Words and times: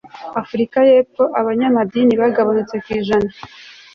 afurika 0.41 0.77
y 0.87 0.91
epfo 0.99 1.23
b 1.27 1.31
abanyedini 1.39 2.13
bagabanutseho 2.21 2.83
ku 2.85 2.89
ijana 2.99 3.29